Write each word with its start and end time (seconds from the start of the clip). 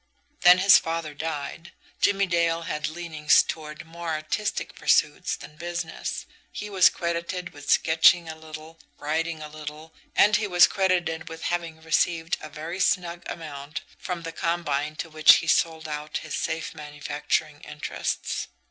Then 0.39 0.57
his 0.57 0.79
father 0.79 1.13
died. 1.13 1.73
Jimmie 2.01 2.25
Dale 2.25 2.63
had 2.63 2.87
leanings 2.87 3.43
toward 3.43 3.85
more 3.85 4.09
artistic 4.09 4.73
pursuits 4.73 5.35
than 5.35 5.57
business. 5.57 6.25
He 6.51 6.71
was 6.71 6.89
credited 6.89 7.53
with 7.53 7.69
sketching 7.69 8.27
a 8.27 8.35
little, 8.35 8.79
writing 8.97 9.43
a 9.43 9.47
little; 9.47 9.93
and 10.15 10.37
he 10.37 10.47
was 10.47 10.65
credited 10.65 11.29
with 11.29 11.43
having 11.43 11.83
received 11.83 12.37
a 12.41 12.49
very 12.49 12.79
snug 12.79 13.21
amount 13.27 13.81
from 13.99 14.23
the 14.23 14.31
combine 14.31 14.95
to 14.95 15.09
which 15.11 15.35
he 15.35 15.45
sold 15.45 15.87
out 15.87 16.17
his 16.17 16.33
safe 16.33 16.73
manufacturing 16.73 17.61
interests. 17.61 18.47